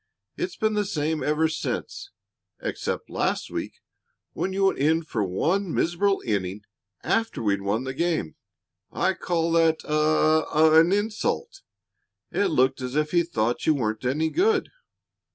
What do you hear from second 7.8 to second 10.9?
the game. I call that a a